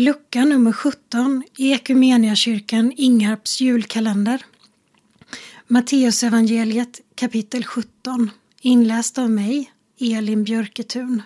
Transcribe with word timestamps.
Lucka 0.00 0.44
nummer 0.44 0.72
17 0.72 1.42
i 1.56 1.72
Ekumeniakyrkan 1.72 2.92
Ingarps 2.96 3.60
julkalender. 3.60 4.44
Matteusevangeliet 5.66 7.00
kapitel 7.14 7.64
17 7.64 8.30
inläst 8.60 9.18
av 9.18 9.30
mig, 9.30 9.72
Elin 9.98 10.44
Björketun. 10.44 11.22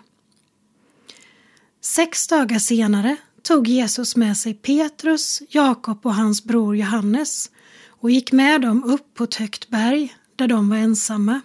Sex 1.80 2.26
dagar 2.26 2.58
senare 2.58 3.16
tog 3.42 3.68
Jesus 3.68 4.16
med 4.16 4.37
sig 4.37 4.55
Petrus, 4.55 5.43
Jakob 5.48 6.06
och 6.06 6.14
hans 6.14 6.45
bror 6.45 6.77
Johannes 6.77 7.50
och 7.88 8.11
gick 8.11 8.32
med 8.32 8.61
dem 8.61 8.84
upp 8.84 9.14
på 9.14 9.25
ett 9.25 9.34
högt 9.34 9.68
berg 9.68 10.16
där 10.36 10.48
de 10.48 10.68
var 10.68 10.77
ensamma. 10.77 11.41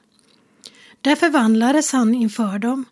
Där 1.02 1.16
förvandlades 1.16 1.92
han 1.92 2.16
inför 2.16 2.60
dem. 2.60 2.86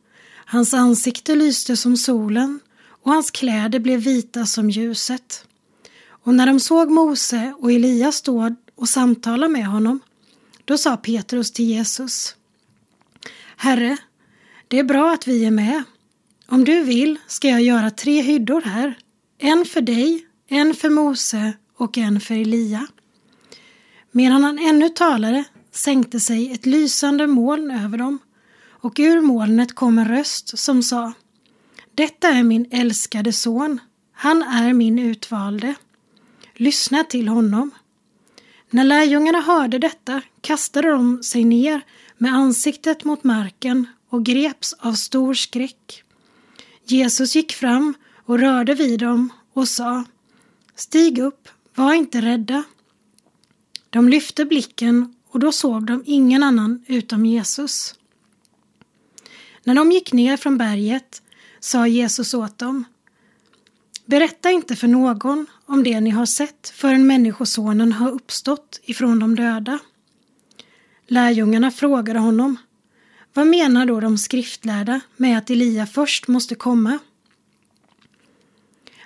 Hans 0.45 0.73
ansikte 0.73 1.35
lyste 1.35 1.77
som 1.77 1.97
solen 1.97 2.59
och 3.07 3.13
hans 3.13 3.31
kläder 3.31 3.79
blev 3.79 3.99
vita 3.99 4.45
som 4.45 4.69
ljuset. 4.69 5.47
Och 6.09 6.33
när 6.33 6.47
de 6.47 6.59
såg 6.59 6.91
Mose 6.91 7.53
och 7.59 7.71
Elias 7.71 8.15
stå 8.15 8.55
och 8.75 8.89
samtala 8.89 9.47
med 9.47 9.65
honom, 9.65 9.99
då 10.65 10.77
sa 10.77 10.97
Petrus 10.97 11.51
till 11.51 11.65
Jesus 11.65 12.35
Herre, 13.57 13.97
det 14.67 14.79
är 14.79 14.83
bra 14.83 15.13
att 15.13 15.27
vi 15.27 15.45
är 15.45 15.51
med. 15.51 15.83
Om 16.47 16.63
du 16.63 16.83
vill 16.83 17.19
ska 17.27 17.47
jag 17.47 17.61
göra 17.61 17.91
tre 17.91 18.21
hyddor 18.21 18.61
här, 18.61 18.97
en 19.37 19.65
för 19.65 19.81
dig, 19.81 20.27
en 20.47 20.73
för 20.73 20.89
Mose 20.89 21.53
och 21.77 21.97
en 21.97 22.19
för 22.19 22.35
Elia. 22.35 22.87
Medan 24.11 24.43
han 24.43 24.59
ännu 24.59 24.89
talade 24.89 25.43
sänkte 25.71 26.19
sig 26.19 26.51
ett 26.51 26.65
lysande 26.65 27.27
moln 27.27 27.71
över 27.71 27.97
dem 27.97 28.19
och 28.67 28.99
ur 28.99 29.21
molnet 29.21 29.75
kom 29.75 29.97
en 29.97 30.07
röst 30.07 30.59
som 30.59 30.83
sa 30.83 31.13
detta 31.97 32.27
är 32.27 32.43
min 32.43 32.65
älskade 32.71 33.33
son, 33.33 33.79
han 34.11 34.43
är 34.43 34.73
min 34.73 34.99
utvalde. 34.99 35.75
Lyssna 36.53 37.03
till 37.03 37.27
honom. 37.27 37.71
När 38.69 38.83
lärjungarna 38.83 39.41
hörde 39.41 39.79
detta 39.79 40.21
kastade 40.41 40.89
de 40.89 41.23
sig 41.23 41.43
ner 41.43 41.81
med 42.17 42.33
ansiktet 42.33 43.03
mot 43.03 43.23
marken 43.23 43.87
och 44.09 44.25
greps 44.25 44.73
av 44.73 44.93
stor 44.93 45.33
skräck. 45.33 46.03
Jesus 46.85 47.35
gick 47.35 47.53
fram 47.53 47.93
och 48.25 48.39
rörde 48.39 48.73
vid 48.73 48.99
dem 48.99 49.29
och 49.53 49.67
sa 49.67 50.03
Stig 50.75 51.19
upp, 51.19 51.49
var 51.75 51.93
inte 51.93 52.21
rädda. 52.21 52.63
De 53.89 54.09
lyfte 54.09 54.45
blicken 54.45 55.15
och 55.29 55.39
då 55.39 55.51
såg 55.51 55.85
de 55.85 56.03
ingen 56.05 56.43
annan 56.43 56.85
utom 56.87 57.25
Jesus. 57.25 57.95
När 59.63 59.75
de 59.75 59.91
gick 59.91 60.13
ner 60.13 60.37
från 60.37 60.57
berget 60.57 61.21
sa 61.59 61.87
Jesus 61.87 62.33
åt 62.33 62.57
dem 62.57 62.85
Berätta 64.05 64.51
inte 64.51 64.75
för 64.75 64.87
någon 64.87 65.45
om 65.65 65.83
det 65.83 65.99
ni 65.99 66.09
har 66.09 66.25
sett 66.25 66.73
förrän 66.75 67.07
Människosonen 67.07 67.91
har 67.91 68.11
uppstått 68.11 68.79
ifrån 68.83 69.19
de 69.19 69.35
döda. 69.35 69.79
Lärjungarna 71.07 71.71
frågade 71.71 72.19
honom 72.19 72.57
Vad 73.33 73.47
menar 73.47 73.85
då 73.85 73.99
de 73.99 74.17
skriftlärda 74.17 74.99
med 75.17 75.37
att 75.37 75.49
Elia 75.49 75.85
först 75.85 76.27
måste 76.27 76.55
komma? 76.55 76.99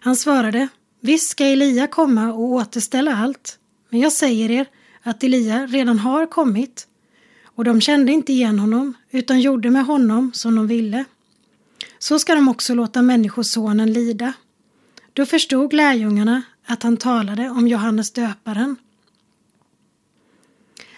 Han 0.02 0.16
svarade 0.16 0.68
Visst 1.00 1.30
ska 1.30 1.46
Elia 1.46 1.88
komma 1.88 2.34
och 2.34 2.44
återställa 2.44 3.16
allt, 3.16 3.60
men 3.90 4.00
jag 4.00 4.12
säger 4.12 4.52
er 4.52 4.66
att 5.02 5.24
Elia 5.24 5.68
redan 5.68 6.00
har 6.00 6.26
kommit 6.26 6.88
och 7.44 7.64
de 7.64 7.82
kände 7.82 8.12
inte 8.12 8.34
igen 8.34 8.60
honom 8.60 8.94
utan 9.12 9.42
gjorde 9.42 9.70
med 9.70 9.86
honom 9.86 10.32
som 10.34 10.56
de 10.56 10.68
ville. 10.68 11.06
Så 12.02 12.20
ska 12.20 12.36
de 12.36 12.50
också 12.50 12.76
låta 12.76 13.02
Människosonen 13.02 13.94
lida. 13.94 14.34
Då 15.14 15.26
förstod 15.26 15.74
lärjungarna 15.74 16.42
att 16.66 16.84
han 16.84 16.98
talade 16.98 17.50
om 17.50 17.68
Johannes 17.68 18.12
döparen. 18.12 18.76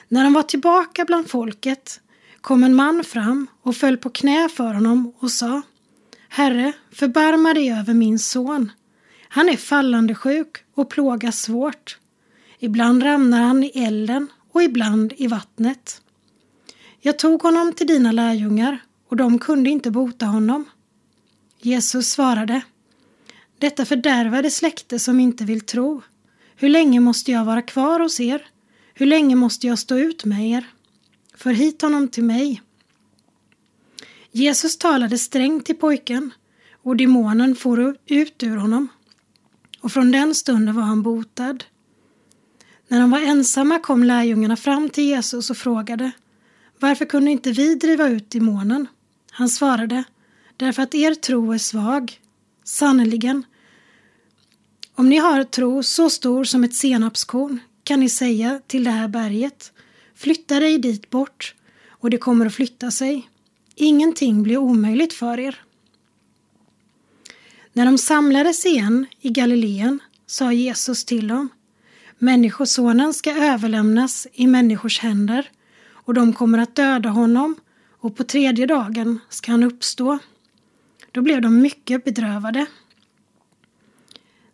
När 0.08 0.23
han 0.23 0.34
var 0.34 0.44
tillbaka 0.44 1.06
bland 1.06 1.30
folket 1.30 2.02
kom 2.42 2.64
en 2.64 2.76
man 2.76 3.04
fram 3.04 3.48
och 3.61 3.76
föll 3.76 3.98
på 3.98 4.10
knä 4.10 4.50
för 4.50 4.73
honom 4.73 5.14
och 5.20 5.32
sa 5.32 5.61
Herre, 6.30 6.73
förbarma 6.92 7.54
dig 7.54 7.72
över 7.72 7.94
min 7.94 8.20
son. 8.20 8.72
Han 9.30 9.50
är 9.50 9.58
fallande 9.58 10.16
sjuk 10.16 10.58
och 10.73 10.89
plågas 10.89 11.42
svårt. 11.42 11.98
Ibland 12.60 13.04
ramlar 13.04 13.42
han 13.42 13.64
i 13.64 13.72
elden 13.76 14.27
och 14.52 14.64
ibland 14.64 15.14
i 15.17 15.27
vattnet. 15.27 16.02
Jag 17.02 17.20
tog 17.20 17.42
honom 17.42 17.73
till 17.73 17.88
dina 17.88 18.11
lärjungar 18.11 18.80
och 19.10 19.17
de 19.17 19.39
kunde 19.39 19.70
inte 19.70 19.92
bota 19.92 20.26
honom. 20.26 20.66
Jesus 21.66 22.10
svarade 22.10 22.62
Detta 23.58 23.86
fördärvade 23.86 24.52
släkte 24.52 25.00
som 25.00 25.20
inte 25.20 25.46
vill 25.46 25.62
tro. 25.62 26.02
Hur 26.56 26.70
länge 26.70 27.00
måste 27.00 27.32
jag 27.32 27.46
vara 27.46 27.62
kvar 27.62 28.00
hos 28.00 28.20
er? 28.20 28.48
Hur 28.94 29.06
länge 29.06 29.36
måste 29.36 29.68
jag 29.68 29.80
stå 29.80 29.98
ut 29.98 30.26
med 30.26 30.50
er? 30.50 30.66
För 31.36 31.52
hit 31.54 31.82
honom 31.82 32.08
till 32.08 32.24
mig. 32.24 32.62
Jesus 34.32 34.78
talade 34.78 35.18
strängt 35.18 35.66
till 35.66 35.76
pojken 35.76 36.32
och 36.84 36.96
demonen 36.96 37.56
for 37.56 37.98
ut 38.06 38.44
ur 38.44 38.58
honom. 38.58 38.88
Och 39.82 39.92
från 39.92 40.12
den 40.12 40.36
stunden 40.36 40.76
var 40.76 40.84
han 40.84 41.04
botad. 41.04 41.64
När 42.88 43.00
de 43.00 43.12
var 43.12 43.20
ensamma 43.20 43.80
kom 43.80 44.04
lärjungarna 44.04 44.56
fram 44.56 44.90
till 44.90 45.04
Jesus 45.04 45.50
och 45.50 45.58
frågade 45.58 46.12
Varför 46.80 47.06
kunde 47.06 47.32
inte 47.32 47.52
vi 47.52 47.76
driva 47.76 48.10
ut 48.10 48.32
demonen? 48.32 48.88
Han 49.32 49.50
svarade 49.50 50.04
Därför 50.58 50.83
att 50.83 50.95
er 50.95 51.14
tro 51.14 51.53
är 51.53 51.58
svag. 51.58 52.19
Sannerligen, 52.64 53.43
om 54.95 55.09
ni 55.09 55.17
har 55.17 55.43
tro 55.43 55.83
så 55.83 56.09
stor 56.09 56.43
som 56.43 56.64
ett 56.64 56.75
senapskorn 56.75 57.59
kan 57.83 57.99
ni 57.99 58.09
säga 58.09 58.61
till 58.67 58.83
det 58.83 58.91
här 58.91 59.08
berget 59.08 59.71
Flytta 60.15 60.59
dig 60.59 60.77
dit 60.77 61.09
bort 61.09 61.55
och 61.89 62.09
det 62.09 62.17
kommer 62.17 62.45
att 62.45 62.53
flytta 62.53 62.91
sig. 62.91 63.30
Ingenting 63.75 64.43
blir 64.43 64.58
omöjligt 64.58 65.14
för 65.14 65.39
er. 65.39 65.61
När 67.73 67.85
de 67.85 67.97
samlades 67.97 68.65
igen 68.65 69.05
i 69.21 69.30
Galileen 69.30 69.99
sa 70.25 70.52
Jesus 70.52 71.05
till 71.05 71.27
dem 71.27 71.49
Människosonen 72.17 73.14
ska 73.14 73.31
överlämnas 73.31 74.27
i 74.33 74.47
människors 74.47 74.99
händer 74.99 75.52
och 75.89 76.14
de 76.14 76.33
kommer 76.33 76.58
att 76.58 76.75
döda 76.75 77.09
honom 77.09 77.55
och 77.99 78.15
på 78.15 78.23
tredje 78.23 78.65
dagen 78.65 79.20
ska 79.30 79.52
han 79.52 79.64
uppstå. 79.64 80.20
Då 81.14 81.22
blev 81.22 81.42
de 81.42 81.62
mycket 81.62 82.04
bedrövade. 82.04 82.66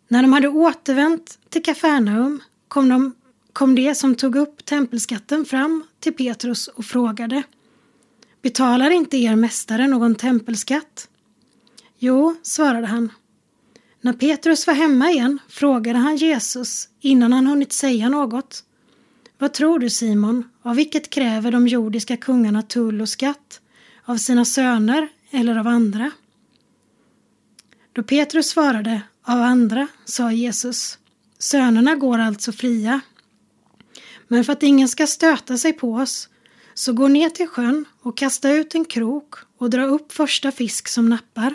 När 0.08 0.22
de 0.22 0.32
hade 0.32 0.48
återvänt 0.48 1.38
till 1.48 1.62
Kafarnaum 1.62 2.42
kom, 2.68 2.88
de, 2.88 3.14
kom 3.52 3.74
det 3.74 3.94
som 3.94 4.14
tog 4.14 4.36
upp 4.36 4.64
tempelskatten 4.64 5.44
fram 5.44 5.84
till 6.00 6.12
Petrus 6.12 6.68
och 6.68 6.84
frågade 6.84 7.42
Betalar 8.42 8.90
inte 8.90 9.16
er 9.16 9.36
mästare 9.36 9.86
någon 9.86 10.14
tempelskatt? 10.14 11.08
Jo, 11.98 12.36
svarade 12.42 12.86
han. 12.86 13.12
När 14.00 14.12
Petrus 14.12 14.66
var 14.66 14.74
hemma 14.74 15.10
igen 15.10 15.38
frågade 15.48 15.98
han 15.98 16.16
Jesus 16.16 16.88
innan 17.00 17.32
han 17.32 17.46
hunnit 17.46 17.72
säga 17.72 18.08
något. 18.08 18.64
Vad 19.38 19.52
tror 19.52 19.78
du 19.78 19.90
Simon, 19.90 20.44
av 20.62 20.76
vilket 20.76 21.10
kräver 21.10 21.52
de 21.52 21.68
jordiska 21.68 22.16
kungarna 22.16 22.62
tull 22.62 23.00
och 23.00 23.08
skatt? 23.08 23.60
Av 24.04 24.16
sina 24.16 24.44
söner 24.44 25.08
eller 25.30 25.56
av 25.56 25.66
andra? 25.66 26.10
Då 27.92 28.02
Petrus 28.02 28.48
svarade 28.48 29.02
av 29.22 29.42
andra 29.42 29.88
sa 30.04 30.32
Jesus 30.32 30.98
Sönerna 31.38 31.94
går 31.94 32.18
alltså 32.18 32.52
fria. 32.52 33.00
Men 34.28 34.44
för 34.44 34.52
att 34.52 34.62
ingen 34.62 34.88
ska 34.88 35.06
stöta 35.06 35.58
sig 35.58 35.72
på 35.72 35.94
oss 35.94 36.28
så 36.74 36.92
gå 36.92 37.08
ner 37.08 37.30
till 37.30 37.46
sjön 37.46 37.84
och 38.02 38.16
kasta 38.16 38.50
ut 38.50 38.74
en 38.74 38.84
krok 38.84 39.34
och 39.58 39.70
dra 39.70 39.84
upp 39.84 40.12
första 40.12 40.52
fisk 40.52 40.88
som 40.88 41.08
nappar. 41.08 41.54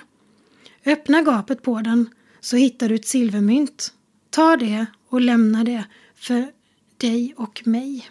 Öppna 0.85 1.21
gapet 1.21 1.61
på 1.61 1.81
den 1.81 2.09
så 2.39 2.57
hittar 2.57 2.89
du 2.89 2.95
ett 2.95 3.07
silvermynt. 3.07 3.93
Ta 4.29 4.57
det 4.57 4.85
och 5.09 5.21
lämna 5.21 5.63
det 5.63 5.83
för 6.15 6.51
dig 6.97 7.33
och 7.37 7.61
mig. 7.65 8.09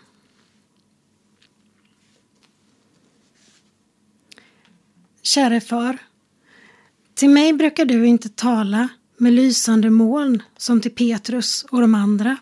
Käre 5.22 5.60
far, 5.60 5.98
till 7.14 7.30
mig 7.30 7.52
brukar 7.52 7.84
du 7.84 8.06
inte 8.06 8.28
tala 8.28 8.88
med 9.16 9.32
lysande 9.32 9.90
moln 9.90 10.42
som 10.56 10.80
till 10.80 10.90
Petrus 10.90 11.66
och 11.70 11.80
de 11.80 11.94
andra. 11.94 12.36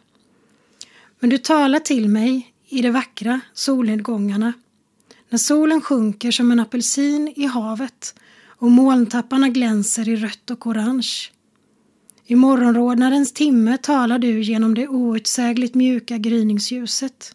Men 1.21 1.31
du 1.31 1.39
talar 1.39 1.79
till 1.79 2.09
mig 2.09 2.55
i 2.69 2.83
de 2.83 2.91
vackra 2.91 3.41
solnedgångarna 3.53 4.53
när 5.29 5.39
solen 5.39 5.81
sjunker 5.81 6.31
som 6.31 6.51
en 6.51 6.61
apelsin 6.61 7.33
i 7.37 7.47
havet 7.47 8.15
och 8.47 8.71
molntapparna 8.71 9.49
glänser 9.49 10.09
i 10.09 10.17
rött 10.17 10.51
och 10.51 10.67
orange. 10.67 11.31
I 12.27 12.35
morgonrodnadens 12.35 13.33
timme 13.33 13.79
talar 13.79 14.19
du 14.19 14.43
genom 14.43 14.75
det 14.75 14.89
outsägligt 14.89 15.75
mjuka 15.75 16.19
gryningsljuset. 16.19 17.35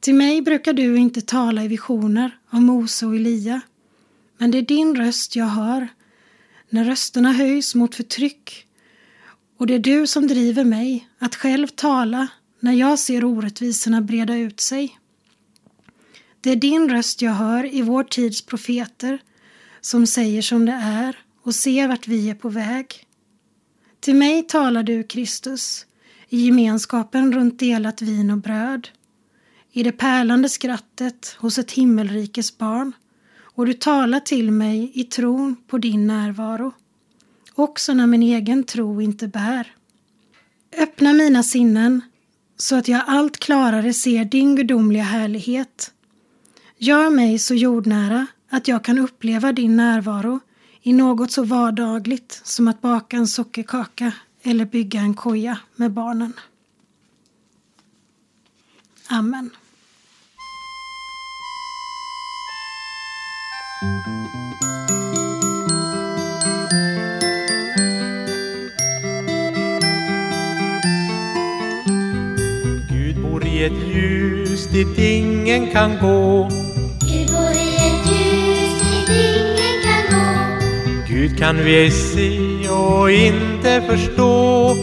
Till 0.00 0.14
mig 0.14 0.42
brukar 0.42 0.72
du 0.72 0.96
inte 0.96 1.20
tala 1.20 1.64
i 1.64 1.68
visioner 1.68 2.38
av 2.50 2.62
Mose 2.62 3.06
och 3.06 3.14
Elia, 3.14 3.60
men 4.38 4.50
det 4.50 4.58
är 4.58 4.62
din 4.62 4.96
röst 4.96 5.36
jag 5.36 5.46
hör 5.46 5.88
när 6.74 6.84
rösterna 6.84 7.32
höjs 7.32 7.74
mot 7.74 7.94
förtryck 7.94 8.66
Och 9.58 9.66
det 9.66 9.74
är 9.74 9.78
du 9.78 10.06
som 10.06 10.26
driver 10.26 10.64
mig 10.64 11.08
att 11.18 11.34
själv 11.34 11.66
tala 11.66 12.28
när 12.60 12.72
jag 12.72 12.98
ser 12.98 13.24
orättvisorna 13.24 14.00
breda 14.00 14.36
ut 14.36 14.60
sig. 14.60 14.98
Det 16.40 16.50
är 16.50 16.56
din 16.56 16.88
röst 16.88 17.22
jag 17.22 17.32
hör 17.32 17.74
i 17.74 17.82
vår 17.82 18.04
tids 18.04 18.42
profeter 18.42 19.22
som 19.80 20.06
säger 20.06 20.42
som 20.42 20.66
det 20.66 20.72
är 20.72 21.18
och 21.42 21.54
ser 21.54 21.88
vart 21.88 22.08
vi 22.08 22.30
är 22.30 22.34
på 22.34 22.48
väg. 22.48 23.06
Till 24.00 24.14
mig 24.16 24.42
talar 24.42 24.82
du, 24.82 25.02
Kristus, 25.02 25.86
i 26.28 26.44
gemenskapen 26.46 27.32
runt 27.32 27.58
delat 27.58 28.02
vin 28.02 28.30
och 28.30 28.38
bröd, 28.38 28.88
i 29.72 29.82
det 29.82 29.92
pärlande 29.92 30.48
skrattet 30.48 31.36
hos 31.38 31.58
ett 31.58 31.72
himmelrikes 31.72 32.58
barn 32.58 32.92
och 33.54 33.66
du 33.66 33.72
talar 33.72 34.20
till 34.20 34.50
mig 34.50 34.90
i 34.94 35.04
tron 35.04 35.56
på 35.66 35.78
din 35.78 36.06
närvaro, 36.06 36.72
också 37.54 37.94
när 37.94 38.06
min 38.06 38.22
egen 38.22 38.64
tro 38.64 39.00
inte 39.00 39.28
bär. 39.28 39.74
Öppna 40.78 41.12
mina 41.12 41.42
sinnen 41.42 42.00
så 42.56 42.76
att 42.76 42.88
jag 42.88 43.02
allt 43.06 43.38
klarare 43.38 43.92
ser 43.92 44.24
din 44.24 44.56
gudomliga 44.56 45.02
härlighet. 45.02 45.92
Gör 46.78 47.10
mig 47.10 47.38
så 47.38 47.54
jordnära 47.54 48.26
att 48.50 48.68
jag 48.68 48.84
kan 48.84 48.98
uppleva 48.98 49.52
din 49.52 49.76
närvaro 49.76 50.40
i 50.82 50.92
något 50.92 51.30
så 51.30 51.44
vardagligt 51.44 52.40
som 52.44 52.68
att 52.68 52.80
baka 52.80 53.16
en 53.16 53.26
sockerkaka 53.26 54.12
eller 54.42 54.64
bygga 54.64 55.00
en 55.00 55.14
koja 55.14 55.58
med 55.76 55.92
barnen. 55.92 56.32
Amen. 59.08 59.50
Gud 72.88 73.16
bor 73.22 73.46
i 73.46 73.64
ett 73.64 73.72
ljus 73.72 74.66
dit 74.72 74.98
ingen 74.98 75.70
kan 75.72 75.98
gå. 76.00 76.48
Gud 77.00 77.28
bor 77.32 77.52
i 77.52 77.76
ett 77.86 78.06
ljus 78.10 78.74
dit 78.80 79.08
ingen 79.08 79.76
kan 79.84 80.04
nå. 80.10 80.24
Gud 81.08 81.38
kan 81.38 81.56
vi 81.64 81.76
ej 81.76 81.90
se 81.90 82.68
och 82.68 83.10
inte 83.10 83.82
förstå. 83.88 84.74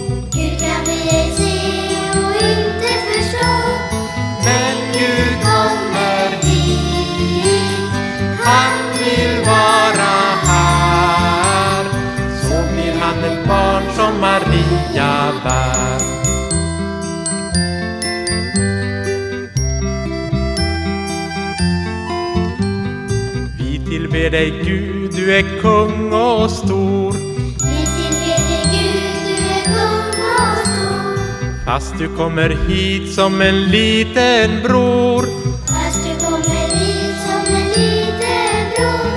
Tillber 24.21 24.37
dig 24.37 24.63
Gud, 24.63 25.11
du 25.15 25.33
är 25.33 25.61
kung 25.61 26.13
och 26.13 26.51
stor. 26.51 27.11
Vi 27.11 27.85
tillber 27.97 28.37
dig 28.49 28.63
Gud, 28.71 29.13
du 29.27 29.33
är 29.49 29.63
kung 29.63 30.21
och 30.23 30.57
stor. 30.67 31.65
Fast 31.65 31.97
du 31.99 32.07
kommer 32.17 32.49
hit 32.49 33.13
som 33.13 33.41
en 33.41 33.63
liten 33.63 34.61
bror. 34.63 35.25
Fast 35.67 36.03
du 36.03 36.25
kommer 36.25 36.67
hit 36.79 37.15
som 37.25 37.55
en 37.55 37.67
liten 37.67 38.63
bror. 38.75 39.11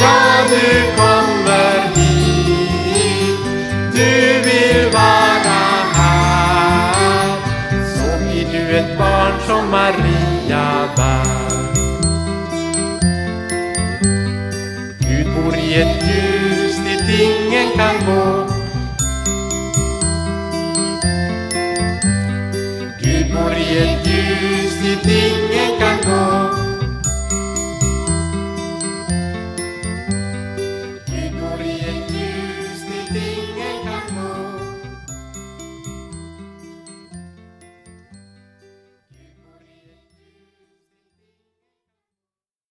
Ja, 0.00 0.44
du 0.50 0.87
i 15.68 15.74
ett 15.74 16.02
ljus 16.02 16.76
dit 16.76 17.20
ingen 17.20 17.68
kan 17.76 17.94
gå. 18.06 18.46
Gud 23.00 23.32
bor 23.32 23.52
i 23.52 23.78
ett 23.78 24.06
ljus 24.06 24.72
dit 24.82 25.06
ingen 25.06 25.67